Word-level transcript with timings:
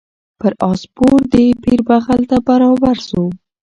پر 0.39 0.51
آس 0.69 0.79
سپور 0.85 1.19
د 1.33 1.33
پیر 1.63 1.79
بغل 1.89 2.21
ته 2.29 2.37
برابر 2.47 2.95
سو 3.07 3.23